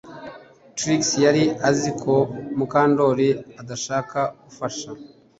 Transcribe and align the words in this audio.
Trix 0.77 1.01
yari 1.25 1.43
azi 1.69 1.91
ko 2.01 2.13
Mukandoli 2.57 3.29
adashaka 3.61 4.19
gufasha 4.43 4.89